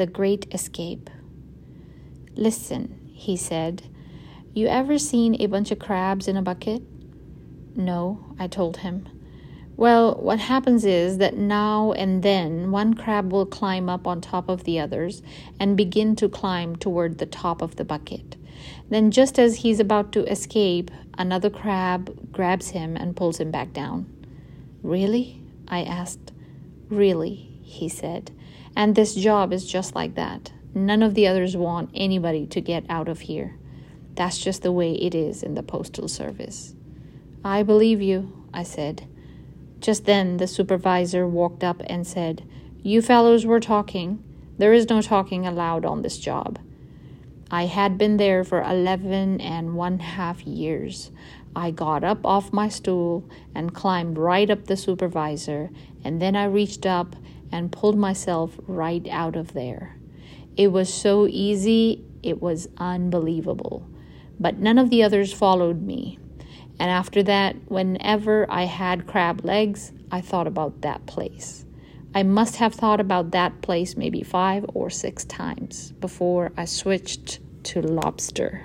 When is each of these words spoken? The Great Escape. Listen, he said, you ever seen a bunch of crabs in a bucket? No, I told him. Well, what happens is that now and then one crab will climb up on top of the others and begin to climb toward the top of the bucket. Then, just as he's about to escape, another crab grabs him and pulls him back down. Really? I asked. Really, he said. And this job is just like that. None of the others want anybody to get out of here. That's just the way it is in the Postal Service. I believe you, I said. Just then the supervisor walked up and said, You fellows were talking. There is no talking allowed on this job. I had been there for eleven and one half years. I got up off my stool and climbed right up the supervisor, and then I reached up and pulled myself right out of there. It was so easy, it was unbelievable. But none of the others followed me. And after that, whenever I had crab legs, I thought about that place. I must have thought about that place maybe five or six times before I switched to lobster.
The 0.00 0.06
Great 0.06 0.46
Escape. 0.54 1.10
Listen, 2.34 3.10
he 3.12 3.36
said, 3.36 3.82
you 4.54 4.66
ever 4.66 4.96
seen 4.96 5.34
a 5.38 5.44
bunch 5.44 5.70
of 5.70 5.78
crabs 5.78 6.26
in 6.26 6.38
a 6.38 6.42
bucket? 6.42 6.80
No, 7.76 8.34
I 8.38 8.46
told 8.46 8.78
him. 8.78 9.06
Well, 9.76 10.14
what 10.14 10.38
happens 10.38 10.86
is 10.86 11.18
that 11.18 11.36
now 11.36 11.92
and 11.92 12.22
then 12.22 12.70
one 12.70 12.94
crab 12.94 13.30
will 13.30 13.44
climb 13.44 13.90
up 13.90 14.06
on 14.06 14.22
top 14.22 14.48
of 14.48 14.64
the 14.64 14.80
others 14.80 15.20
and 15.58 15.76
begin 15.76 16.16
to 16.16 16.30
climb 16.30 16.76
toward 16.76 17.18
the 17.18 17.26
top 17.26 17.60
of 17.60 17.76
the 17.76 17.84
bucket. 17.84 18.36
Then, 18.88 19.10
just 19.10 19.38
as 19.38 19.56
he's 19.56 19.80
about 19.80 20.12
to 20.12 20.24
escape, 20.32 20.90
another 21.18 21.50
crab 21.50 22.32
grabs 22.32 22.70
him 22.70 22.96
and 22.96 23.14
pulls 23.14 23.38
him 23.38 23.50
back 23.50 23.74
down. 23.74 24.06
Really? 24.82 25.42
I 25.68 25.82
asked. 25.82 26.32
Really, 26.88 27.34
he 27.60 27.90
said. 27.90 28.30
And 28.76 28.94
this 28.94 29.14
job 29.14 29.52
is 29.52 29.66
just 29.66 29.94
like 29.94 30.14
that. 30.14 30.52
None 30.74 31.02
of 31.02 31.14
the 31.14 31.26
others 31.26 31.56
want 31.56 31.90
anybody 31.94 32.46
to 32.46 32.60
get 32.60 32.84
out 32.88 33.08
of 33.08 33.20
here. 33.20 33.56
That's 34.14 34.38
just 34.38 34.62
the 34.62 34.72
way 34.72 34.92
it 34.92 35.14
is 35.14 35.42
in 35.42 35.54
the 35.54 35.62
Postal 35.62 36.08
Service. 36.08 36.74
I 37.44 37.62
believe 37.62 38.00
you, 38.00 38.46
I 38.52 38.62
said. 38.62 39.08
Just 39.80 40.04
then 40.04 40.36
the 40.36 40.46
supervisor 40.46 41.26
walked 41.26 41.64
up 41.64 41.82
and 41.86 42.06
said, 42.06 42.46
You 42.82 43.02
fellows 43.02 43.46
were 43.46 43.60
talking. 43.60 44.22
There 44.58 44.72
is 44.72 44.88
no 44.90 45.00
talking 45.00 45.46
allowed 45.46 45.84
on 45.84 46.02
this 46.02 46.18
job. 46.18 46.58
I 47.50 47.66
had 47.66 47.98
been 47.98 48.16
there 48.16 48.44
for 48.44 48.62
eleven 48.62 49.40
and 49.40 49.74
one 49.74 49.98
half 49.98 50.42
years. 50.46 51.10
I 51.56 51.72
got 51.72 52.04
up 52.04 52.24
off 52.24 52.52
my 52.52 52.68
stool 52.68 53.28
and 53.54 53.74
climbed 53.74 54.18
right 54.18 54.48
up 54.48 54.66
the 54.66 54.76
supervisor, 54.76 55.70
and 56.04 56.22
then 56.22 56.36
I 56.36 56.44
reached 56.44 56.86
up 56.86 57.16
and 57.50 57.72
pulled 57.72 57.98
myself 57.98 58.56
right 58.68 59.06
out 59.08 59.34
of 59.34 59.52
there. 59.52 59.96
It 60.56 60.68
was 60.68 60.92
so 60.92 61.26
easy, 61.26 62.04
it 62.22 62.40
was 62.40 62.68
unbelievable. 62.76 63.84
But 64.38 64.58
none 64.58 64.78
of 64.78 64.90
the 64.90 65.02
others 65.02 65.32
followed 65.32 65.82
me. 65.82 66.18
And 66.78 66.88
after 66.90 67.22
that, 67.24 67.56
whenever 67.66 68.46
I 68.48 68.64
had 68.64 69.06
crab 69.06 69.44
legs, 69.44 69.92
I 70.10 70.20
thought 70.20 70.46
about 70.46 70.82
that 70.82 71.04
place. 71.06 71.64
I 72.12 72.24
must 72.24 72.56
have 72.56 72.74
thought 72.74 73.00
about 73.00 73.30
that 73.30 73.62
place 73.62 73.96
maybe 73.96 74.22
five 74.22 74.64
or 74.74 74.90
six 74.90 75.24
times 75.24 75.92
before 75.92 76.50
I 76.56 76.64
switched 76.64 77.38
to 77.64 77.82
lobster. 77.82 78.64